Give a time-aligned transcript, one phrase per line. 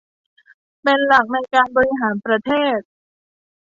[0.83, 2.79] เป็นหลักในการบริหารประเทศ